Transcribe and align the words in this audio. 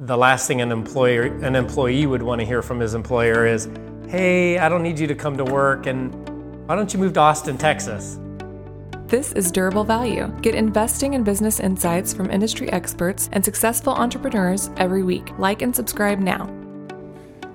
the 0.00 0.16
last 0.16 0.48
thing 0.48 0.62
an 0.62 0.72
employer 0.72 1.24
an 1.44 1.54
employee 1.54 2.06
would 2.06 2.22
want 2.22 2.40
to 2.40 2.46
hear 2.46 2.62
from 2.62 2.80
his 2.80 2.94
employer 2.94 3.44
is, 3.44 3.68
"Hey, 4.08 4.58
I 4.58 4.66
don't 4.66 4.82
need 4.82 4.98
you 4.98 5.06
to 5.06 5.14
come 5.14 5.36
to 5.36 5.44
work 5.44 5.86
and 5.86 6.14
why 6.66 6.74
don't 6.74 6.94
you 6.94 6.98
move 6.98 7.12
to 7.14 7.20
Austin, 7.20 7.58
Texas?" 7.58 8.18
This 9.08 9.32
is 9.32 9.50
Durable 9.50 9.84
Value. 9.84 10.32
Get 10.40 10.54
investing 10.54 11.14
and 11.14 11.22
business 11.22 11.60
insights 11.60 12.14
from 12.14 12.30
industry 12.30 12.72
experts 12.72 13.28
and 13.32 13.44
successful 13.44 13.92
entrepreneurs 13.92 14.70
every 14.78 15.02
week. 15.02 15.32
Like 15.36 15.60
and 15.60 15.76
subscribe 15.76 16.18
now. 16.18 16.48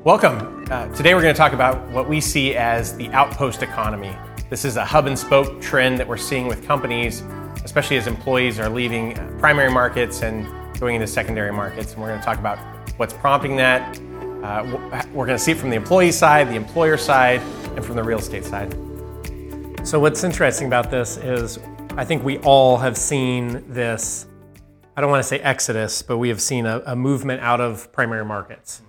Welcome. 0.03 0.67
Uh, 0.69 0.85
today 0.89 1.15
we're 1.15 1.23
going 1.23 1.33
to 1.33 1.37
talk 1.37 1.53
about 1.53 1.89
what 1.89 2.07
we 2.07 2.21
see 2.21 2.55
as 2.55 2.95
the 2.95 3.09
outpost 3.09 3.63
economy. 3.63 4.15
This 4.51 4.65
is 4.65 4.77
a 4.77 4.85
hub 4.85 5.07
and 5.07 5.17
spoke 5.17 5.61
trend 5.61 5.97
that 5.97 6.07
we're 6.07 6.17
seeing 6.17 6.45
with 6.45 6.63
companies, 6.67 7.23
especially 7.63 7.97
as 7.97 8.05
employees 8.05 8.59
are 8.59 8.69
leaving 8.69 9.17
primary 9.39 9.71
markets 9.71 10.21
and 10.21 10.45
going 10.79 10.95
into 10.95 11.07
secondary 11.07 11.51
markets. 11.51 11.93
And 11.93 12.01
we're 12.01 12.09
going 12.09 12.19
to 12.19 12.25
talk 12.25 12.39
about 12.39 12.57
what's 12.97 13.13
prompting 13.13 13.55
that. 13.57 13.99
Uh, 14.43 15.03
we're 15.13 15.25
going 15.25 15.37
to 15.37 15.43
see 15.43 15.51
it 15.51 15.57
from 15.57 15.69
the 15.69 15.75
employee 15.75 16.11
side, 16.11 16.49
the 16.49 16.55
employer 16.55 16.97
side, 16.97 17.41
and 17.75 17.83
from 17.83 17.95
the 17.95 18.03
real 18.03 18.19
estate 18.19 18.45
side. 18.45 18.73
So, 19.83 19.99
what's 19.99 20.23
interesting 20.23 20.67
about 20.67 20.91
this 20.91 21.17
is 21.17 21.59
I 21.97 22.05
think 22.05 22.23
we 22.23 22.37
all 22.39 22.77
have 22.77 22.97
seen 22.97 23.63
this. 23.71 24.27
I 24.97 25.01
don't 25.01 25.09
want 25.09 25.23
to 25.23 25.27
say 25.27 25.39
exodus, 25.39 26.01
but 26.01 26.17
we 26.17 26.29
have 26.29 26.41
seen 26.41 26.65
a, 26.65 26.81
a 26.85 26.95
movement 26.95 27.41
out 27.41 27.59
of 27.59 27.91
primary 27.91 28.25
markets. 28.25 28.81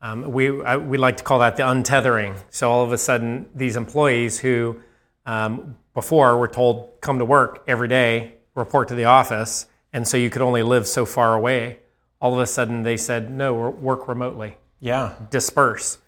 Um, 0.00 0.30
we, 0.32 0.62
I, 0.62 0.76
we 0.76 0.98
like 0.98 1.16
to 1.18 1.24
call 1.24 1.38
that 1.38 1.56
the 1.56 1.62
untethering. 1.62 2.36
So, 2.50 2.70
all 2.70 2.84
of 2.84 2.92
a 2.92 2.98
sudden, 2.98 3.46
these 3.54 3.76
employees 3.76 4.38
who 4.38 4.80
um, 5.26 5.76
before 5.94 6.36
were 6.36 6.48
told, 6.48 7.00
come 7.00 7.18
to 7.18 7.24
work 7.24 7.64
every 7.66 7.88
day, 7.88 8.34
report 8.54 8.88
to 8.88 8.94
the 8.94 9.04
office, 9.04 9.66
and 9.94 10.06
so 10.08 10.16
you 10.16 10.28
could 10.28 10.42
only 10.42 10.64
live 10.64 10.88
so 10.88 11.06
far 11.06 11.34
away, 11.34 11.78
all 12.20 12.34
of 12.34 12.40
a 12.40 12.46
sudden 12.46 12.82
they 12.82 12.96
said, 12.96 13.30
no, 13.30 13.54
work 13.54 14.08
remotely. 14.08 14.58
Yeah. 14.80 15.14
Disperse. 15.30 15.98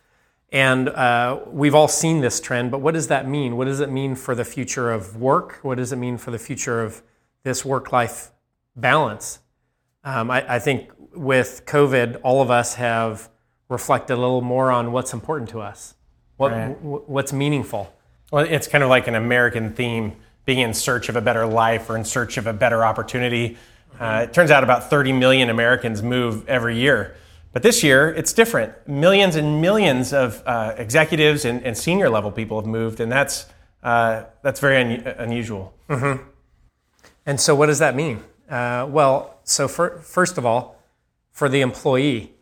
And 0.51 0.89
uh, 0.89 1.41
we've 1.47 1.75
all 1.75 1.87
seen 1.87 2.21
this 2.21 2.41
trend, 2.41 2.73
but 2.73 2.81
what 2.81 2.95
does 2.95 3.07
that 3.09 3.29
mean? 3.29 3.57
What 3.57 3.67
does 3.67 3.79
it 3.79 3.91
mean 3.91 4.17
for 4.17 4.35
the 4.35 4.45
future 4.45 4.91
of 4.91 5.17
work? 5.17 5.61
What 5.63 5.77
does 5.77 5.93
it 5.93 5.97
mean 5.97 6.19
for 6.19 6.33
the 6.33 6.39
future 6.39 6.83
of 6.83 7.03
this 7.45 7.65
work 7.65 7.93
life 7.93 8.33
balance? 8.75 9.39
Um, 10.03 10.33
I, 10.33 10.57
I, 10.57 10.59
think 10.59 10.91
with 11.15 11.63
COVID, 11.67 12.21
all 12.25 12.43
of 12.43 12.51
us 12.51 12.75
have 12.75 13.29
reflected 13.69 14.15
a 14.15 14.21
little 14.21 14.43
more 14.43 14.73
on 14.73 14.91
what's 14.91 15.13
important 15.13 15.51
to 15.51 15.61
us, 15.61 15.95
what, 16.37 16.51
right. 16.51 16.75
w- 16.83 17.05
what's 17.07 17.33
meaningful. 17.33 17.93
Well, 18.33 18.45
it's 18.49 18.67
kind 18.67 18.83
of 18.83 18.91
like 18.91 19.07
an 19.07 19.15
American 19.15 19.75
theme 19.75 20.17
being 20.45 20.59
in 20.61 20.75
search 20.75 21.09
of 21.09 21.17
a 21.17 21.21
better 21.21 21.47
life 21.47 21.89
or 21.89 21.97
in 21.97 22.05
search 22.05 22.37
of 22.37 22.47
a 22.47 22.53
better 22.53 22.85
opportunity. 22.85 23.57
Uh, 23.99 24.27
it 24.29 24.33
turns 24.33 24.51
out 24.51 24.63
about 24.63 24.91
30 24.91 25.13
million 25.13 25.49
Americans 25.49 26.03
move 26.03 26.49
every 26.49 26.79
year. 26.79 27.17
But 27.53 27.63
this 27.63 27.83
year, 27.83 28.13
it's 28.13 28.35
different. 28.35 28.87
Millions 28.87 29.35
and 29.35 29.63
millions 29.63 30.13
of 30.13 30.43
uh, 30.45 30.75
executives 30.77 31.47
and, 31.47 31.65
and, 31.65 31.77
senior 31.77 32.11
level 32.11 32.31
people 32.31 32.61
have 32.61 32.67
moved, 32.67 33.01
and 33.01 33.11
that's, 33.11 33.47
uh, 33.83 34.25
that's 34.43 34.61
very 34.61 34.77
un- 34.77 35.15
unusual. 35.19 35.73
Mm-hmm. 35.89 36.23
And 37.25 37.41
so, 37.41 37.55
what 37.55 37.67
does 37.67 37.79
that 37.79 37.97
mean? 37.97 38.23
Uh, 38.51 38.87
well, 38.91 39.41
so 39.45 39.69
for, 39.69 40.01
first 40.01 40.37
of 40.37 40.45
all, 40.45 40.77
for 41.33 41.49
the 41.49 41.63
employee, 41.63 42.35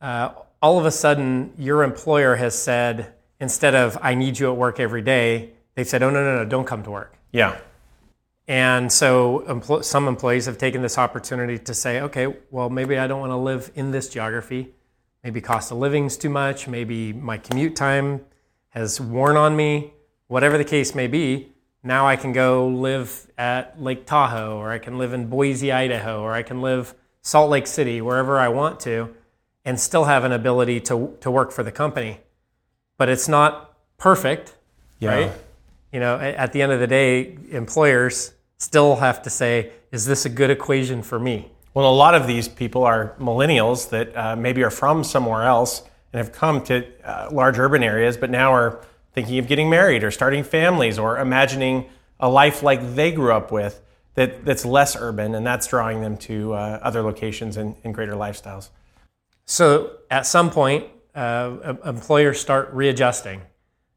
uh, 0.00 0.30
all 0.60 0.80
of 0.80 0.84
a 0.84 0.90
sudden, 0.90 1.52
your 1.56 1.84
employer 1.84 2.34
has 2.34 2.58
said, 2.58 3.14
instead 3.38 3.76
of, 3.76 3.96
I 4.02 4.16
need 4.16 4.38
you 4.40 4.50
at 4.50 4.56
work 4.56 4.80
every 4.80 5.02
day, 5.02 5.52
they've 5.76 5.86
said, 5.86 6.02
oh, 6.02 6.10
no, 6.10 6.24
no, 6.24 6.42
no, 6.42 6.44
don't 6.44 6.66
come 6.66 6.82
to 6.82 6.90
work. 6.90 7.16
Yeah. 7.30 7.56
And 8.48 8.92
so 8.92 9.44
empl- 9.48 9.82
some 9.82 10.06
employees 10.06 10.46
have 10.46 10.58
taken 10.58 10.82
this 10.82 10.98
opportunity 10.98 11.58
to 11.58 11.74
say, 11.74 12.00
okay, 12.02 12.34
well, 12.50 12.70
maybe 12.70 12.96
I 12.96 13.06
don't 13.06 13.20
want 13.20 13.32
to 13.32 13.36
live 13.36 13.72
in 13.74 13.90
this 13.90 14.08
geography. 14.08 14.74
Maybe 15.24 15.40
cost 15.40 15.72
of 15.72 15.78
living's 15.78 16.16
too 16.16 16.30
much. 16.30 16.68
Maybe 16.68 17.12
my 17.12 17.38
commute 17.38 17.74
time 17.74 18.20
has 18.68 19.00
worn 19.00 19.36
on 19.36 19.56
me. 19.56 19.92
Whatever 20.28 20.58
the 20.58 20.64
case 20.64 20.94
may 20.94 21.08
be, 21.08 21.52
now 21.82 22.06
I 22.06 22.16
can 22.16 22.32
go 22.32 22.68
live 22.68 23.30
at 23.36 23.80
Lake 23.82 24.06
Tahoe, 24.06 24.56
or 24.56 24.70
I 24.70 24.78
can 24.78 24.98
live 24.98 25.12
in 25.12 25.26
Boise, 25.28 25.72
Idaho, 25.72 26.20
or 26.20 26.32
I 26.32 26.42
can 26.42 26.60
live 26.60 26.94
Salt 27.22 27.50
Lake 27.50 27.66
City, 27.66 28.00
wherever 28.00 28.38
I 28.38 28.48
want 28.48 28.78
to, 28.80 29.14
and 29.64 29.80
still 29.80 30.04
have 30.04 30.22
an 30.22 30.32
ability 30.32 30.80
to, 30.82 31.16
to 31.20 31.30
work 31.30 31.50
for 31.50 31.64
the 31.64 31.72
company. 31.72 32.20
But 32.98 33.08
it's 33.08 33.28
not 33.28 33.76
perfect, 33.98 34.54
yeah. 35.00 35.10
right? 35.10 35.32
You 35.92 36.00
know, 36.00 36.16
at 36.16 36.52
the 36.52 36.62
end 36.62 36.72
of 36.72 36.80
the 36.80 36.86
day, 36.86 37.36
employers 37.50 38.32
still 38.58 38.96
have 38.96 39.22
to 39.22 39.30
say, 39.30 39.72
is 39.92 40.06
this 40.06 40.24
a 40.24 40.28
good 40.28 40.50
equation 40.50 41.02
for 41.02 41.18
me? 41.18 41.50
Well, 41.74 41.90
a 41.90 41.94
lot 41.94 42.14
of 42.14 42.26
these 42.26 42.48
people 42.48 42.84
are 42.84 43.14
millennials 43.20 43.90
that 43.90 44.16
uh, 44.16 44.36
maybe 44.36 44.62
are 44.62 44.70
from 44.70 45.04
somewhere 45.04 45.42
else 45.42 45.82
and 46.12 46.18
have 46.18 46.32
come 46.32 46.62
to 46.64 46.86
uh, 47.04 47.28
large 47.30 47.58
urban 47.58 47.82
areas, 47.82 48.16
but 48.16 48.30
now 48.30 48.52
are 48.52 48.82
thinking 49.12 49.38
of 49.38 49.46
getting 49.46 49.68
married 49.68 50.02
or 50.02 50.10
starting 50.10 50.42
families 50.42 50.98
or 50.98 51.18
imagining 51.18 51.86
a 52.18 52.28
life 52.28 52.62
like 52.62 52.94
they 52.94 53.12
grew 53.12 53.32
up 53.32 53.52
with 53.52 53.82
that, 54.14 54.44
that's 54.44 54.64
less 54.64 54.96
urban, 54.96 55.34
and 55.34 55.46
that's 55.46 55.66
drawing 55.66 56.00
them 56.00 56.16
to 56.16 56.54
uh, 56.54 56.80
other 56.82 57.02
locations 57.02 57.58
and, 57.58 57.76
and, 57.84 57.94
greater 57.94 58.14
lifestyles. 58.14 58.70
So, 59.44 59.98
at 60.10 60.26
some 60.26 60.50
point, 60.50 60.86
uh, 61.14 61.74
employers 61.84 62.40
start 62.40 62.70
readjusting, 62.72 63.42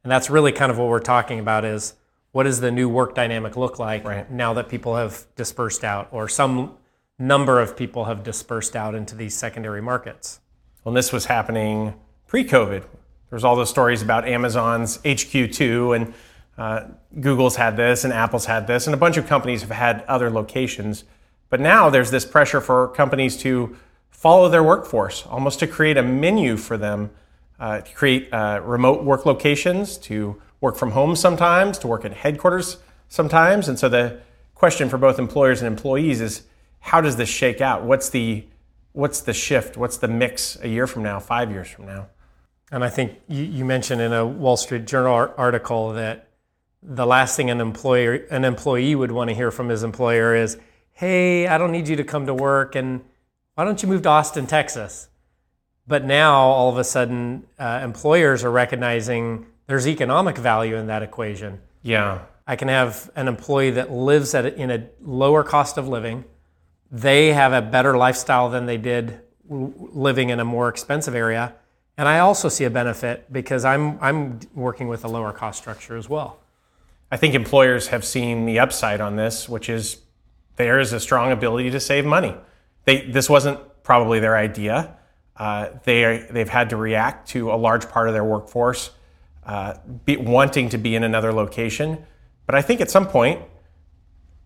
and 0.04 0.12
that's 0.12 0.30
really 0.30 0.52
kind 0.52 0.72
of 0.72 0.78
what 0.78 0.90
we're 0.90 1.00
talking 1.00 1.40
about 1.40 1.64
is 1.64 1.94
what 2.32 2.44
does 2.44 2.60
the 2.60 2.72
new 2.72 2.88
work 2.88 3.16
dynamic 3.16 3.58
look 3.58 3.80
like 3.80 4.04
right. 4.04 4.30
now 4.32 4.54
that 4.54 4.70
people 4.70 4.96
have 4.96 5.26
dispersed 5.36 5.84
out 5.84 6.08
or 6.12 6.28
some 6.28 6.78
number 7.18 7.60
of 7.60 7.76
people 7.76 8.06
have 8.06 8.24
dispersed 8.24 8.76
out 8.76 8.96
into 8.96 9.16
these 9.16 9.36
secondary 9.36 9.82
markets? 9.82 10.40
Well, 10.84 10.94
this 10.94 11.12
was 11.12 11.26
happening 11.26 11.96
pre-COVID. 12.28 12.84
There's 13.30 13.44
all 13.44 13.56
those 13.56 13.70
stories 13.70 14.02
about 14.02 14.28
Amazon's 14.28 15.00
HQ2 15.00 15.96
and 15.96 16.14
uh, 16.58 16.88
Google's 17.20 17.56
had 17.56 17.78
this 17.78 18.04
and 18.04 18.14
Apple's 18.14 18.46
had 18.46 18.68
this 18.68 18.88
and 18.88 18.94
a 18.94 18.98
bunch 18.98 19.18
of 19.18 19.28
companies 19.28 19.62
have 19.62 19.72
had 19.72 20.04
other 20.08 20.30
locations. 20.30 21.04
But 21.50 21.60
now 21.60 21.90
there's 21.90 22.12
this 22.12 22.26
pressure 22.26 22.62
for 22.62 22.90
companies 22.90 23.38
to 23.38 23.76
follow 24.10 24.50
their 24.50 24.64
workforce, 24.64 25.26
almost 25.26 25.60
to 25.60 25.68
create 25.68 25.98
a 25.98 26.04
menu 26.04 26.58
for 26.58 26.78
them, 26.78 27.10
uh, 27.60 27.82
to 27.82 27.94
create 27.94 28.32
uh, 28.34 28.62
remote 28.64 29.04
work 29.04 29.26
locations, 29.26 29.98
to 29.98 30.42
work 30.62 30.76
from 30.76 30.92
home 30.92 31.16
sometimes, 31.16 31.78
to 31.80 31.88
work 31.88 32.06
at 32.06 32.14
headquarters 32.14 32.78
sometimes. 33.08 33.68
And 33.68 33.78
so 33.80 33.90
the 33.90 34.22
question 34.56 34.90
for 34.90 34.98
both 34.98 35.20
employers 35.20 35.62
and 35.62 35.68
employees 35.68 36.22
is 36.22 36.44
how 36.80 37.02
does 37.02 37.16
this 37.16 37.30
shake 37.30 37.62
out? 37.62 37.84
What's 37.84 38.10
the 38.10 38.46
what's 38.92 39.22
the 39.22 39.34
shift? 39.34 39.78
What's 39.78 39.98
the 39.98 40.08
mix 40.08 40.58
a 40.62 40.68
year 40.68 40.88
from 40.88 41.04
now, 41.04 41.20
five 41.20 41.52
years 41.52 41.68
from 41.68 41.86
now? 41.86 42.08
And 42.72 42.84
I 42.84 42.90
think 42.90 43.20
you, 43.28 43.44
you 43.44 43.66
mentioned 43.66 44.02
in 44.02 44.14
a 44.14 44.26
Wall 44.26 44.58
Street 44.58 44.86
Journal 44.86 45.34
article 45.38 45.94
that 45.94 46.28
the 46.82 47.06
last 47.06 47.36
thing 47.36 47.50
an 47.50 47.60
employer 47.60 48.14
an 48.32 48.46
employee 48.46 48.96
would 48.96 49.12
want 49.12 49.30
to 49.30 49.36
hear 49.36 49.52
from 49.52 49.70
his 49.70 49.84
employer 49.84 50.36
is, 50.36 50.58
"Hey, 50.94 51.48
I 51.48 51.58
don't 51.58 51.72
need 51.72 51.88
you 51.88 51.96
to 51.98 52.04
come 52.04 52.26
to 52.26 52.34
work, 52.34 52.76
and 52.76 53.02
why 53.56 53.66
don't 53.66 53.82
you 53.82 53.90
move 53.90 54.04
to 54.04 54.10
Austin, 54.10 54.48
Texas?" 54.48 55.10
But 55.88 56.06
now 56.06 56.36
all 56.36 56.70
of 56.70 56.78
a 56.78 56.84
sudden, 56.84 57.48
uh, 57.58 57.82
employers 57.84 58.44
are 58.44 58.52
recognizing 58.52 59.48
there's 59.70 59.88
economic 59.88 60.36
value 60.36 60.76
in 60.76 60.88
that 60.88 61.04
equation. 61.04 61.62
Yeah. 61.84 62.22
I 62.48 62.56
can 62.56 62.70
have 62.70 63.12
an 63.16 63.28
employee 63.28 63.70
that 63.72 63.92
lives 63.92 64.34
at 64.34 64.44
a, 64.44 64.56
in 64.56 64.72
a 64.72 64.88
lower 65.00 65.44
cost 65.44 65.78
of 65.78 65.88
living. 65.88 66.26
They 66.92 67.34
have 67.34 67.54
a 67.54 67.62
better 67.62 67.96
lifestyle 67.96 68.50
than 68.50 68.66
they 68.66 68.78
did 68.78 69.22
living 69.48 70.32
in 70.32 70.40
a 70.40 70.44
more 70.44 70.70
expensive 70.70 71.14
area. 71.14 71.54
And 72.00 72.08
I 72.08 72.18
also 72.18 72.50
see 72.50 72.64
a 72.64 72.72
benefit 72.72 73.32
because 73.32 73.64
I'm, 73.64 74.00
I'm 74.02 74.40
working 74.56 74.88
with 74.88 75.06
a 75.06 75.08
lower 75.08 75.32
cost 75.32 75.60
structure 75.60 75.96
as 75.96 76.10
well. 76.10 76.40
I 77.12 77.18
think 77.18 77.36
employers 77.36 77.90
have 77.90 78.04
seen 78.04 78.48
the 78.48 78.58
upside 78.58 79.02
on 79.02 79.18
this, 79.18 79.48
which 79.48 79.70
is 79.70 79.98
there 80.56 80.80
is 80.80 80.94
a 80.94 81.00
strong 81.00 81.32
ability 81.32 81.70
to 81.70 81.80
save 81.80 82.06
money. 82.06 82.34
They, 82.86 83.02
this 83.02 83.30
wasn't 83.30 83.60
probably 83.84 84.20
their 84.20 84.36
idea. 84.36 84.96
Uh, 85.38 85.70
they 85.84 86.06
are, 86.06 86.18
they've 86.32 86.50
had 86.50 86.72
to 86.72 86.76
react 86.76 87.30
to 87.30 87.52
a 87.52 87.56
large 87.56 87.88
part 87.88 88.08
of 88.08 88.16
their 88.16 88.26
workforce 88.26 88.90
uh, 89.46 89.76
be, 90.06 90.18
wanting 90.18 90.70
to 90.70 90.78
be 90.78 90.96
in 90.96 91.04
another 91.04 91.34
location. 91.34 92.06
But 92.46 92.56
I 92.56 92.62
think 92.62 92.82
at 92.82 92.92
some 92.92 93.08
point 93.08 93.42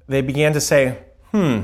they 0.08 0.22
began 0.22 0.54
to 0.54 0.62
say, 0.62 1.00
hmm, 1.32 1.64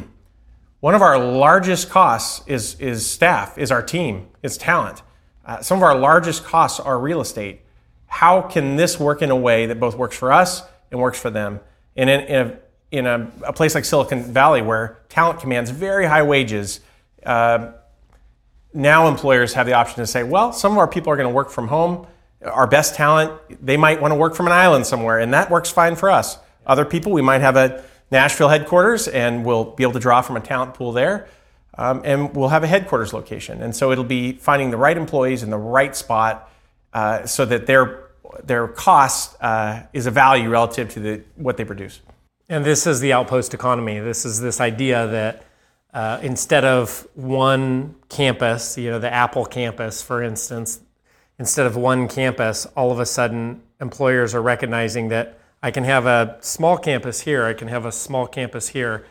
one 0.79 0.95
of 0.95 1.01
our 1.01 1.19
largest 1.19 1.89
costs 1.89 2.41
is, 2.47 2.75
is 2.79 3.05
staff, 3.05 3.57
is 3.57 3.71
our 3.71 3.81
team, 3.81 4.27
is 4.41 4.57
talent. 4.57 5.01
Uh, 5.45 5.61
some 5.61 5.77
of 5.77 5.83
our 5.83 5.97
largest 5.97 6.45
costs 6.45 6.79
are 6.79 6.99
real 6.99 7.21
estate. 7.21 7.61
How 8.07 8.41
can 8.41 8.75
this 8.75 8.99
work 8.99 9.21
in 9.21 9.29
a 9.29 9.35
way 9.35 9.65
that 9.65 9.79
both 9.79 9.95
works 9.95 10.17
for 10.17 10.31
us 10.31 10.63
and 10.91 10.99
works 10.99 11.19
for 11.19 11.29
them? 11.29 11.59
And 11.95 12.09
in, 12.09 12.21
in, 12.21 12.35
a, 12.35 12.59
in 12.91 13.05
a, 13.05 13.31
a, 13.47 13.53
place 13.53 13.75
like 13.75 13.83
Silicon 13.83 14.23
Valley, 14.23 14.61
where 14.61 14.99
talent 15.09 15.39
commands 15.39 15.69
very 15.69 16.05
high 16.05 16.23
wages, 16.23 16.79
uh, 17.25 17.71
now 18.73 19.07
employers 19.07 19.53
have 19.53 19.65
the 19.65 19.73
option 19.73 19.97
to 19.97 20.07
say, 20.07 20.23
well, 20.23 20.53
some 20.53 20.71
of 20.71 20.77
our 20.77 20.87
people 20.87 21.11
are 21.11 21.17
going 21.17 21.27
to 21.27 21.33
work 21.33 21.49
from 21.49 21.67
home 21.67 22.07
our 22.43 22.67
best 22.67 22.95
talent, 22.95 23.31
they 23.65 23.77
might 23.77 24.01
want 24.01 24.11
to 24.11 24.15
work 24.15 24.35
from 24.35 24.47
an 24.47 24.53
island 24.53 24.85
somewhere, 24.85 25.19
and 25.19 25.33
that 25.33 25.49
works 25.49 25.69
fine 25.71 25.95
for 25.95 26.09
us. 26.09 26.37
Other 26.65 26.85
people, 26.85 27.11
we 27.11 27.21
might 27.21 27.41
have 27.41 27.55
a 27.55 27.83
Nashville 28.11 28.49
headquarters, 28.49 29.07
and 29.07 29.45
we'll 29.45 29.65
be 29.65 29.83
able 29.83 29.93
to 29.93 29.99
draw 29.99 30.21
from 30.21 30.37
a 30.37 30.39
talent 30.39 30.73
pool 30.73 30.91
there. 30.91 31.27
um, 31.79 32.01
and 32.03 32.35
we'll 32.35 32.49
have 32.49 32.63
a 32.63 32.67
headquarters 32.67 33.13
location. 33.13 33.61
And 33.61 33.73
so 33.73 33.91
it'll 33.91 34.03
be 34.03 34.33
finding 34.33 34.69
the 34.69 34.77
right 34.77 34.97
employees 34.97 35.43
in 35.43 35.49
the 35.49 35.57
right 35.57 35.95
spot 35.95 36.51
uh, 36.93 37.25
so 37.25 37.45
that 37.45 37.65
their 37.65 38.09
their 38.43 38.67
cost 38.67 39.35
uh, 39.41 39.83
is 39.91 40.05
a 40.05 40.11
value 40.11 40.49
relative 40.49 40.89
to 40.89 40.99
the, 40.99 41.23
what 41.35 41.57
they 41.57 41.65
produce. 41.65 41.99
And 42.47 42.63
this 42.63 42.85
is 42.85 42.99
the 42.99 43.11
outpost 43.13 43.55
economy. 43.55 43.99
This 43.99 44.23
is 44.23 44.39
this 44.39 44.61
idea 44.61 45.07
that 45.07 45.45
uh, 45.93 46.19
instead 46.21 46.63
of 46.63 47.07
one 47.15 47.95
campus, 48.07 48.77
you 48.77 48.91
know, 48.91 48.99
the 48.99 49.11
Apple 49.11 49.45
campus, 49.45 50.03
for 50.03 50.21
instance, 50.21 50.79
instead 51.39 51.65
of 51.65 51.75
one 51.75 52.07
campus, 52.07 52.65
all 52.75 52.91
of 52.91 52.99
a 52.99 53.05
sudden 53.05 53.61
employers 53.81 54.35
are 54.35 54.41
recognizing 54.41 55.07
that 55.07 55.39
I 55.63 55.71
can 55.71 55.85
have 55.85 56.05
a 56.05 56.37
small 56.41 56.77
campus 56.77 57.21
here, 57.21 57.45
I 57.45 57.53
can 57.53 57.69
have 57.69 57.85
a 57.85 57.91
small 57.91 58.27
campus 58.27 58.69
here. 58.69 59.05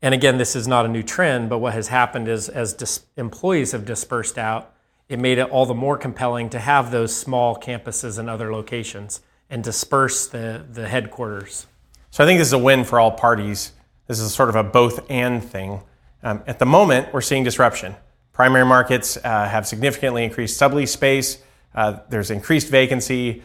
And 0.00 0.14
again, 0.14 0.38
this 0.38 0.56
is 0.56 0.66
not 0.66 0.86
a 0.86 0.88
new 0.88 1.02
trend, 1.02 1.48
but 1.48 1.58
what 1.58 1.74
has 1.74 1.88
happened 1.88 2.28
is 2.28 2.48
as 2.48 2.72
dis- 2.72 3.04
employees 3.16 3.72
have 3.72 3.84
dispersed 3.84 4.38
out, 4.38 4.72
it 5.08 5.18
made 5.18 5.38
it 5.38 5.50
all 5.50 5.66
the 5.66 5.74
more 5.74 5.96
compelling 5.98 6.48
to 6.50 6.58
have 6.58 6.90
those 6.90 7.14
small 7.14 7.56
campuses 7.56 8.18
in 8.18 8.28
other 8.28 8.52
locations 8.52 9.20
and 9.50 9.62
disperse 9.62 10.26
the, 10.26 10.64
the 10.72 10.88
headquarters. 10.88 11.66
So 12.10 12.24
I 12.24 12.26
think 12.26 12.38
this 12.38 12.48
is 12.48 12.52
a 12.52 12.58
win 12.58 12.84
for 12.84 12.98
all 12.98 13.12
parties. 13.12 13.72
This 14.06 14.18
is 14.18 14.34
sort 14.34 14.48
of 14.48 14.56
a 14.56 14.64
both 14.64 15.08
and 15.10 15.44
thing. 15.44 15.82
Um, 16.22 16.42
at 16.46 16.58
the 16.58 16.66
moment, 16.66 17.12
we're 17.12 17.20
seeing 17.20 17.44
disruption. 17.44 17.94
Primary 18.32 18.64
markets 18.64 19.18
uh, 19.18 19.48
have 19.48 19.66
significantly 19.66 20.24
increased 20.24 20.60
sublease 20.60 20.88
space. 20.88 21.38
Uh, 21.74 21.98
there's 22.10 22.30
increased 22.30 22.68
vacancy, 22.68 23.42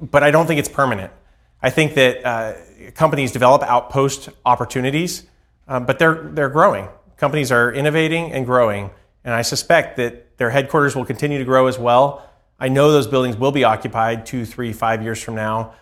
but 0.00 0.22
I 0.22 0.30
don't 0.30 0.46
think 0.46 0.58
it's 0.58 0.68
permanent. 0.68 1.12
I 1.60 1.70
think 1.70 1.94
that 1.94 2.24
uh, 2.24 2.54
companies 2.92 3.32
develop 3.32 3.62
outpost 3.62 4.28
opportunities, 4.44 5.24
um, 5.66 5.86
but 5.86 5.98
they're 5.98 6.22
they're 6.32 6.48
growing. 6.48 6.88
Companies 7.16 7.50
are 7.50 7.72
innovating 7.72 8.32
and 8.32 8.46
growing, 8.46 8.90
and 9.24 9.34
I 9.34 9.42
suspect 9.42 9.96
that 9.96 10.38
their 10.38 10.50
headquarters 10.50 10.94
will 10.94 11.04
continue 11.04 11.38
to 11.38 11.44
grow 11.44 11.66
as 11.66 11.78
well. 11.78 12.24
I 12.60 12.68
know 12.68 12.92
those 12.92 13.08
buildings 13.08 13.36
will 13.36 13.52
be 13.52 13.64
occupied 13.64 14.26
two, 14.26 14.44
three, 14.44 14.72
five 14.72 15.02
years 15.02 15.20
from 15.22 15.34
now. 15.34 15.74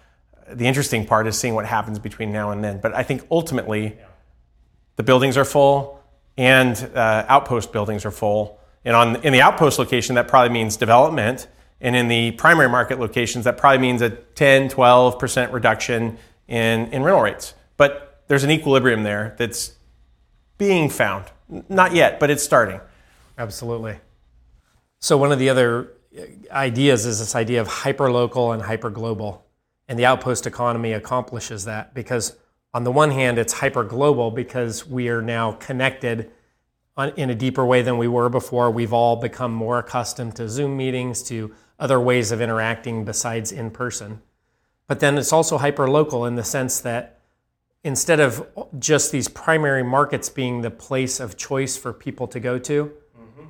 The 0.49 0.67
interesting 0.67 1.07
part 1.07 1.27
is 1.27 1.39
seeing 1.39 1.55
what 1.55 1.67
happens 1.67 1.99
between 1.99 2.33
now 2.33 2.51
and 2.51 2.63
then. 2.63 2.81
But 2.81 2.95
I 2.95 3.03
think 3.03 3.27
ultimately, 3.31 3.99
the 4.97 5.03
buildings 5.03 5.37
are 5.37 5.45
full, 5.45 6.03
and 6.39 6.77
uh, 6.95 7.27
outpost 7.29 7.73
buildings 7.73 8.05
are 8.07 8.11
full 8.11 8.59
and 8.87 8.95
on, 8.95 9.17
in 9.17 9.33
the 9.33 9.43
outpost 9.43 9.81
location, 9.81 10.15
that 10.15 10.29
probably 10.29 10.51
means 10.51 10.77
development. 10.77 11.49
And 11.81 11.97
in 11.97 12.07
the 12.07 12.31
primary 12.33 12.69
market 12.69 13.01
locations, 13.01 13.45
that 13.45 13.59
probably 13.59 13.81
means 13.81 14.01
a 14.01 14.11
10, 14.11 14.71
12% 14.71 15.53
reduction 15.53 16.17
in, 16.47 16.87
in 16.93 17.03
rental 17.03 17.21
rates. 17.21 17.55
But 17.77 18.23
there's 18.29 18.45
an 18.45 18.51
equilibrium 18.53 19.03
there 19.03 19.35
that's 19.39 19.75
being 20.57 20.89
found. 20.89 21.25
Not 21.69 21.95
yet, 21.95 22.21
but 22.21 22.31
it's 22.31 22.45
starting. 22.45 22.81
Absolutely. 23.37 23.99
So, 25.01 25.19
one 25.19 25.33
of 25.33 25.41
the 25.41 25.51
other 25.51 25.93
uh, 26.17 26.23
ideas 26.53 27.07
is 27.07 27.19
this 27.19 27.35
idea 27.35 27.61
of 27.61 27.69
hyperlocal 27.69 28.55
and 28.55 28.63
hyperglobal. 28.63 29.41
And 29.89 29.99
the 29.99 30.07
outpost 30.07 30.47
economy 30.47 30.93
accomplishes 30.93 31.65
that 31.65 31.93
because, 31.93 32.37
on 32.73 32.85
the 32.85 32.93
one 32.93 33.11
hand, 33.11 33.39
it's 33.39 33.55
hyperglobal 33.55 34.35
because 34.35 34.87
we 34.87 35.09
are 35.09 35.23
now 35.23 35.53
connected 35.53 36.31
in 37.17 37.31
a 37.31 37.35
deeper 37.35 37.65
way 37.65 37.83
than 37.83 37.99
we 37.99 38.09
were 38.09 38.29
before. 38.29 38.71
We've 38.71 38.93
all 38.93 39.17
become 39.17 39.53
more 39.53 39.79
accustomed 39.79 40.37
to 40.37 40.49
Zoom 40.49 40.77
meetings, 40.77 41.23
to 41.25 41.55
other 41.79 42.01
ways 42.01 42.33
of 42.33 42.41
interacting 42.41 43.05
besides 43.05 43.53
in 43.53 43.71
person. 43.71 44.23
But 44.87 45.01
then 45.01 45.19
it's 45.19 45.33
also 45.33 45.59
hyper 45.59 45.91
local 45.91 46.25
in 46.25 46.37
the 46.37 46.45
sense 46.45 46.81
that 46.81 47.21
instead 47.85 48.21
of 48.21 48.47
just 48.79 49.13
these 49.13 49.29
primary 49.29 49.83
markets 49.83 50.29
being 50.29 50.63
the 50.63 50.71
place 50.71 51.21
of 51.21 51.37
choice 51.37 51.77
for 51.77 51.93
people 51.93 52.27
to 52.29 52.41
go 52.41 52.59
to, 52.59 52.93
mm-hmm. 53.19 53.47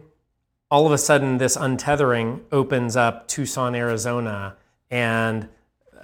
all 0.71 0.87
of 0.87 0.93
a 0.93 0.99
sudden 0.99 1.39
this 1.39 1.57
untethering 1.57 2.41
opens 2.51 2.97
up 2.97 3.29
Tucson, 3.29 3.75
Arizona, 3.75 4.57
and 4.91 5.49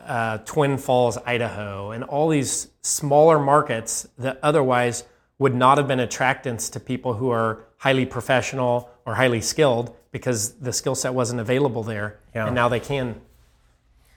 uh, 0.04 0.38
Twin 0.38 0.78
Falls, 0.78 1.18
Idaho, 1.18 1.90
and 1.90 2.04
all 2.04 2.28
these 2.28 2.68
smaller 2.82 3.38
markets 3.38 4.08
that 4.18 4.38
otherwise 4.42 5.04
would 5.42 5.54
not 5.54 5.76
have 5.76 5.88
been 5.88 5.98
attractants 5.98 6.70
to 6.72 6.80
people 6.80 7.14
who 7.14 7.28
are 7.30 7.64
highly 7.78 8.06
professional 8.06 8.88
or 9.04 9.16
highly 9.16 9.40
skilled 9.40 9.94
because 10.12 10.52
the 10.54 10.72
skill 10.72 10.94
set 10.94 11.12
wasn't 11.12 11.40
available 11.40 11.82
there. 11.82 12.20
Yeah. 12.32 12.46
And 12.46 12.54
now 12.54 12.68
they 12.68 12.78
can. 12.78 13.20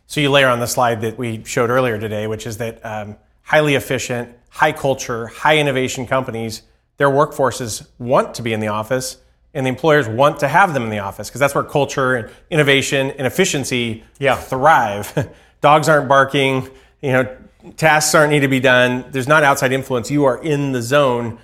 So 0.05 0.21
you 0.21 0.29
layer 0.29 0.47
on 0.47 0.59
the 0.59 0.67
slide 0.67 1.01
that 1.01 1.17
we 1.17 1.43
showed 1.43 1.71
earlier 1.71 1.99
today, 1.99 2.27
which 2.27 2.45
is 2.45 2.57
that 2.57 2.79
um, 2.85 3.15
highly 3.41 3.73
efficient, 3.73 4.37
high 4.49 4.71
culture, 4.71 5.25
high 5.25 5.57
innovation 5.57 6.05
companies, 6.05 6.61
their 6.97 7.09
workforces 7.09 7.87
want 7.97 8.35
to 8.35 8.43
be 8.43 8.53
in 8.53 8.59
the 8.59 8.67
office 8.67 9.17
and 9.55 9.65
the 9.65 9.69
employers 9.69 10.07
want 10.07 10.39
to 10.41 10.47
have 10.47 10.75
them 10.75 10.83
in 10.83 10.91
the 10.91 10.99
office 10.99 11.27
because 11.29 11.39
that's 11.39 11.55
where 11.55 11.63
culture 11.63 12.15
and 12.15 12.29
innovation 12.51 13.09
and 13.11 13.25
efficiency 13.25 14.03
yeah. 14.19 14.35
thrive. 14.35 15.27
Dogs 15.61 15.89
aren't 15.89 16.07
barking, 16.07 16.69
you 17.01 17.13
know, 17.13 17.37
tasks 17.73 18.13
aren't 18.15 18.31
need 18.31 18.41
to 18.41 18.47
be 18.47 18.59
done. 18.59 19.05
There's 19.11 19.27
not 19.27 19.43
outside 19.43 19.71
influence. 19.71 20.11
You 20.11 20.25
are 20.25 20.41
in 20.41 20.71
the 20.71 20.81
zone 20.81 21.39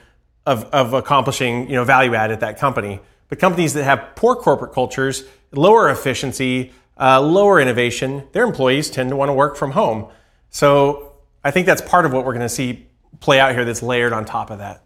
of, 0.46 0.64
of 0.66 0.94
accomplishing 0.94 1.70
you 1.70 1.76
know 1.76 1.84
value 1.84 2.16
add 2.16 2.32
at 2.32 2.40
that 2.42 2.58
company. 2.58 3.00
But 3.30 3.40
companies 3.40 3.74
that 3.74 3.84
have 3.84 4.16
poor 4.16 4.36
corporate 4.36 4.74
cultures, 4.74 5.24
lower 5.52 5.90
efficiency, 5.90 6.74
uh, 7.00 7.22
lower 7.22 7.60
innovation, 7.60 8.28
their 8.34 8.44
employees 8.44 8.90
tend 8.90 9.10
to 9.10 9.16
want 9.16 9.30
to 9.30 9.34
work 9.34 9.56
from 9.56 9.72
home. 9.72 10.10
So 10.50 11.14
I 11.44 11.52
think 11.52 11.66
that's 11.66 11.82
part 11.82 12.06
of 12.06 12.14
what 12.14 12.26
we're 12.26 12.34
going 12.34 12.42
to 12.42 12.50
see 12.50 12.88
play 13.20 13.40
out 13.40 13.54
here. 13.54 13.64
That's 13.64 13.82
layered 13.82 14.14
on 14.14 14.26
top 14.26 14.50
of 14.52 14.58
that. 14.60 14.84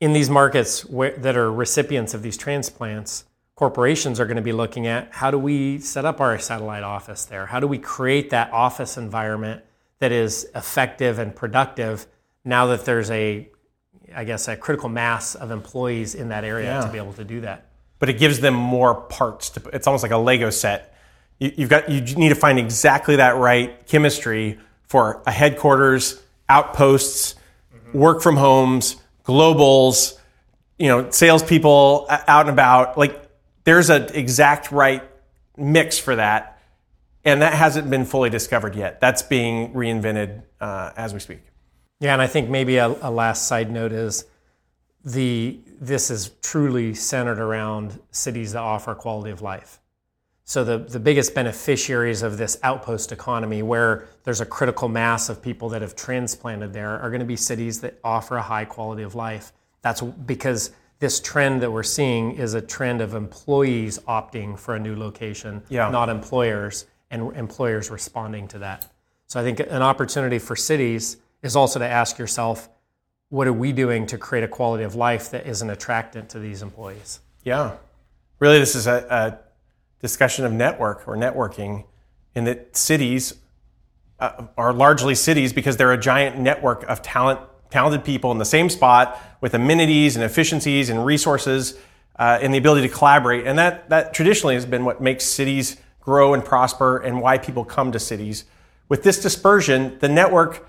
In 0.00 0.12
these 0.12 0.30
markets 0.30 0.84
where, 0.84 1.16
that 1.18 1.36
are 1.36 1.52
recipients 1.52 2.14
of 2.14 2.22
these 2.22 2.36
transplants, 2.36 3.24
corporations 3.56 4.20
are 4.20 4.26
going 4.26 4.36
to 4.36 4.42
be 4.42 4.52
looking 4.52 4.86
at 4.86 5.10
how 5.10 5.32
do 5.32 5.38
we 5.38 5.80
set 5.80 6.04
up 6.04 6.20
our 6.20 6.38
satellite 6.38 6.84
office 6.84 7.24
there? 7.24 7.46
How 7.46 7.58
do 7.58 7.66
we 7.66 7.78
create 7.78 8.30
that 8.30 8.52
office 8.52 8.96
environment 8.96 9.64
that 9.98 10.12
is 10.12 10.48
effective 10.54 11.18
and 11.18 11.34
productive 11.34 12.06
now 12.44 12.66
that 12.66 12.84
there's 12.84 13.10
a 13.10 13.48
I 14.14 14.24
guess 14.24 14.48
a 14.48 14.56
critical 14.56 14.88
mass 14.88 15.34
of 15.34 15.50
employees 15.50 16.14
in 16.14 16.28
that 16.28 16.44
area 16.44 16.78
yeah. 16.78 16.80
to 16.80 16.90
be 16.90 16.98
able 16.98 17.12
to 17.14 17.24
do 17.24 17.42
that. 17.42 17.66
But 17.98 18.08
it 18.08 18.14
gives 18.14 18.40
them 18.40 18.54
more 18.54 18.94
parts. 18.94 19.50
To, 19.50 19.68
it's 19.72 19.86
almost 19.86 20.02
like 20.02 20.12
a 20.12 20.16
Lego 20.16 20.50
set. 20.50 20.94
You, 21.38 21.52
have 21.58 21.68
got 21.68 21.90
you 21.90 22.00
need 22.16 22.30
to 22.30 22.34
find 22.34 22.58
exactly 22.58 23.16
that 23.16 23.36
right 23.36 23.86
chemistry 23.86 24.58
for 24.84 25.22
a 25.26 25.30
headquarters, 25.30 26.20
outposts, 26.48 27.34
mm-hmm. 27.74 27.98
work 27.98 28.22
from 28.22 28.36
homes, 28.36 28.96
globals, 29.24 30.18
you 30.78 30.88
know, 30.88 31.10
salespeople 31.10 32.06
out 32.08 32.46
and 32.46 32.50
about. 32.50 32.96
Like 32.96 33.28
there's 33.64 33.90
an 33.90 34.08
exact 34.14 34.72
right 34.72 35.02
mix 35.56 35.98
for 35.98 36.16
that 36.16 36.57
and 37.28 37.42
that 37.42 37.54
hasn't 37.54 37.90
been 37.90 38.04
fully 38.04 38.30
discovered 38.30 38.74
yet. 38.74 39.00
That's 39.00 39.22
being 39.22 39.72
reinvented 39.72 40.42
uh, 40.60 40.92
as 40.96 41.14
we 41.14 41.20
speak. 41.20 41.40
Yeah, 42.00 42.12
and 42.12 42.22
I 42.22 42.26
think 42.26 42.48
maybe 42.48 42.76
a, 42.76 42.86
a, 42.86 43.10
last 43.10 43.48
side 43.48 43.70
note 43.70 43.92
is 43.92 44.24
the 45.04 45.58
this 45.80 46.10
is 46.10 46.30
truly 46.42 46.94
centered 46.94 47.38
around 47.38 48.00
cities 48.10 48.52
that 48.52 48.60
offer 48.60 48.94
quality 48.94 49.30
of 49.30 49.42
life. 49.42 49.80
So 50.44 50.64
the, 50.64 50.78
the 50.78 50.98
biggest 50.98 51.34
beneficiaries 51.34 52.22
of 52.22 52.38
this 52.38 52.58
outpost 52.62 53.12
economy, 53.12 53.62
where 53.62 54.08
there's 54.24 54.40
a 54.40 54.46
critical 54.46 54.88
mass 54.88 55.28
of 55.28 55.42
people 55.42 55.68
that 55.70 55.82
have 55.82 55.94
transplanted 55.94 56.72
there, 56.72 56.98
are 57.00 57.10
going 57.10 57.20
to 57.20 57.26
be 57.26 57.36
cities 57.36 57.80
that 57.82 57.98
offer 58.02 58.36
a 58.36 58.42
high 58.42 58.64
quality 58.64 59.02
of 59.02 59.14
life. 59.14 59.52
That's 59.82 60.00
because 60.00 60.72
this 61.00 61.20
trend 61.20 61.62
that 61.62 61.70
we're 61.70 61.82
seeing 61.82 62.32
is 62.32 62.54
a 62.54 62.62
trend 62.62 63.00
of 63.00 63.14
employees 63.14 63.98
opting 64.08 64.58
for 64.58 64.74
a 64.74 64.80
new 64.80 64.96
location, 64.96 65.62
yeah. 65.68 65.90
not 65.90 66.08
employers 66.08 66.86
and 67.10 67.34
employers 67.36 67.90
responding 67.90 68.48
to 68.48 68.58
that. 68.58 68.90
So 69.26 69.40
I 69.40 69.42
think 69.42 69.60
an 69.60 69.82
opportunity 69.82 70.38
for 70.38 70.56
cities 70.56 71.18
is 71.42 71.56
also 71.56 71.78
to 71.78 71.86
ask 71.86 72.18
yourself, 72.18 72.68
what 73.28 73.46
are 73.46 73.52
we 73.52 73.72
doing 73.72 74.06
to 74.06 74.18
create 74.18 74.44
a 74.44 74.48
quality 74.48 74.84
of 74.84 74.94
life 74.94 75.30
that 75.30 75.46
is 75.46 75.60
an 75.60 75.70
attractant 75.70 76.30
to 76.30 76.38
these 76.38 76.62
employees? 76.62 77.20
Yeah. 77.42 77.76
Really, 78.38 78.58
this 78.58 78.74
is 78.74 78.86
a, 78.86 79.06
a 79.10 79.38
discussion 80.00 80.44
of 80.44 80.52
network 80.52 81.06
or 81.06 81.16
networking 81.16 81.84
in 82.34 82.44
that 82.44 82.76
cities 82.76 83.34
uh, 84.20 84.46
are 84.56 84.72
largely 84.72 85.14
cities 85.14 85.52
because 85.52 85.76
they're 85.76 85.92
a 85.92 86.00
giant 86.00 86.38
network 86.38 86.84
of 86.88 87.02
talent, 87.02 87.40
talented 87.70 88.04
people 88.04 88.32
in 88.32 88.38
the 88.38 88.44
same 88.44 88.70
spot 88.70 89.20
with 89.40 89.54
amenities 89.54 90.16
and 90.16 90.24
efficiencies 90.24 90.88
and 90.88 91.04
resources 91.04 91.78
uh, 92.18 92.38
and 92.40 92.52
the 92.54 92.58
ability 92.58 92.88
to 92.88 92.92
collaborate. 92.92 93.46
And 93.46 93.58
that, 93.58 93.90
that 93.90 94.14
traditionally 94.14 94.54
has 94.54 94.66
been 94.66 94.84
what 94.84 95.00
makes 95.00 95.24
cities 95.24 95.76
grow 96.08 96.32
and 96.32 96.42
prosper 96.42 96.96
and 96.96 97.20
why 97.20 97.36
people 97.36 97.66
come 97.66 97.92
to 97.92 97.98
cities. 97.98 98.46
With 98.88 99.02
this 99.02 99.20
dispersion, 99.20 99.98
the 99.98 100.08
network 100.08 100.66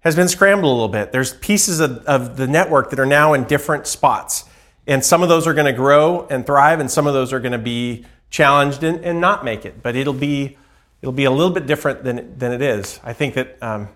has 0.00 0.14
been 0.14 0.28
scrambled 0.28 0.70
a 0.70 0.74
little 0.74 0.86
bit. 0.86 1.12
There's 1.12 1.32
pieces 1.32 1.80
of, 1.80 2.04
of 2.04 2.36
the 2.36 2.46
network 2.46 2.90
that 2.90 3.00
are 3.00 3.06
now 3.06 3.32
in 3.32 3.44
different 3.44 3.86
spots. 3.86 4.44
And 4.86 5.02
some 5.02 5.22
of 5.22 5.30
those 5.30 5.46
are 5.46 5.54
going 5.54 5.64
to 5.64 5.72
grow 5.72 6.26
and 6.28 6.44
thrive, 6.44 6.78
and 6.78 6.90
some 6.90 7.06
of 7.06 7.14
those 7.14 7.32
are 7.32 7.40
going 7.40 7.52
to 7.52 7.66
be 7.74 8.04
challenged 8.28 8.82
and, 8.82 9.02
and, 9.02 9.18
not 9.18 9.46
make 9.46 9.64
it. 9.64 9.82
But 9.82 9.96
it'll 9.96 10.12
be 10.12 10.58
it'll 11.00 11.12
be 11.12 11.24
a 11.24 11.30
little 11.30 11.54
bit 11.54 11.66
different 11.66 12.04
than 12.04 12.36
than 12.36 12.52
it 12.52 12.60
is. 12.60 13.00
I 13.02 13.14
think 13.14 13.32
that 13.34 13.62
um, 13.62 13.88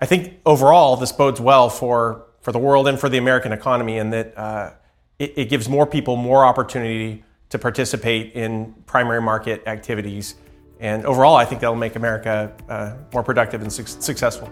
I 0.00 0.06
think 0.06 0.40
overall 0.44 0.96
this 0.96 1.12
bodes 1.12 1.40
well 1.40 1.68
for 1.68 2.24
for 2.40 2.50
the 2.50 2.58
world 2.58 2.88
and 2.88 2.98
for 2.98 3.08
the 3.08 3.18
American 3.18 3.52
economy, 3.52 3.98
and 3.98 4.12
that 4.12 4.36
uh, 4.36 4.72
it, 5.20 5.34
it 5.36 5.44
gives 5.50 5.68
more 5.68 5.86
people 5.86 6.16
more 6.16 6.44
opportunity 6.44 7.22
to 7.50 7.58
participate 7.58 8.34
in 8.34 8.74
primary 8.86 9.20
market 9.20 9.62
activities. 9.66 10.36
And 10.80 11.06
overall, 11.06 11.36
I 11.36 11.44
think 11.44 11.60
that'll 11.60 11.76
make 11.76 11.96
America 11.96 12.54
uh, 12.68 12.96
more 13.12 13.22
productive 13.22 13.62
and 13.62 13.72
su- 13.72 13.86
successful. 13.86 14.50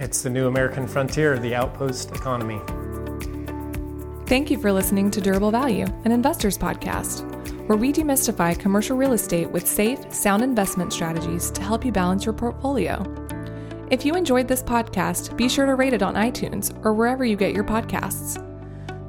It's 0.00 0.22
the 0.22 0.30
new 0.30 0.48
American 0.48 0.88
frontier, 0.88 1.38
the 1.38 1.54
outpost 1.54 2.10
economy. 2.10 2.60
Thank 4.26 4.50
you 4.50 4.58
for 4.58 4.72
listening 4.72 5.10
to 5.12 5.20
Durable 5.20 5.50
Value, 5.50 5.86
an 6.04 6.10
investor's 6.10 6.56
podcast, 6.56 7.22
where 7.68 7.76
we 7.76 7.92
demystify 7.92 8.58
commercial 8.58 8.96
real 8.96 9.12
estate 9.12 9.50
with 9.50 9.66
safe, 9.68 10.12
sound 10.12 10.42
investment 10.42 10.92
strategies 10.92 11.50
to 11.50 11.62
help 11.62 11.84
you 11.84 11.92
balance 11.92 12.24
your 12.24 12.32
portfolio. 12.32 13.04
If 13.90 14.04
you 14.04 14.14
enjoyed 14.14 14.48
this 14.48 14.62
podcast, 14.62 15.36
be 15.36 15.48
sure 15.48 15.66
to 15.66 15.74
rate 15.74 15.92
it 15.92 16.02
on 16.02 16.14
iTunes 16.14 16.74
or 16.84 16.94
wherever 16.94 17.24
you 17.24 17.36
get 17.36 17.54
your 17.54 17.64
podcasts. 17.64 18.40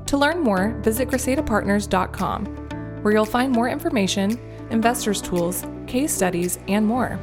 To 0.08 0.18
learn 0.18 0.42
more, 0.42 0.78
visit 0.82 1.08
CrescedaPartners.com, 1.08 2.65
where 3.06 3.14
you'll 3.14 3.24
find 3.24 3.52
more 3.52 3.70
information, 3.70 4.36
investors' 4.72 5.22
tools, 5.22 5.64
case 5.86 6.12
studies, 6.12 6.58
and 6.68 6.84
more. 6.88 7.20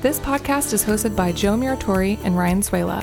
This 0.00 0.20
podcast 0.20 0.72
is 0.72 0.84
hosted 0.84 1.16
by 1.16 1.32
Joe 1.32 1.56
Muratori 1.56 2.20
and 2.22 2.38
Ryan 2.38 2.60
Suela. 2.60 3.02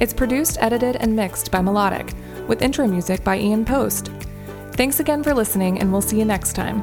It's 0.00 0.14
produced, 0.14 0.56
edited, 0.58 0.96
and 0.96 1.14
mixed 1.14 1.50
by 1.50 1.60
Melodic, 1.60 2.14
with 2.46 2.62
intro 2.62 2.86
music 2.86 3.22
by 3.24 3.38
Ian 3.38 3.66
Post. 3.66 4.10
Thanks 4.72 5.00
again 5.00 5.22
for 5.22 5.34
listening, 5.34 5.80
and 5.80 5.92
we'll 5.92 6.00
see 6.00 6.18
you 6.18 6.24
next 6.24 6.54
time. 6.54 6.82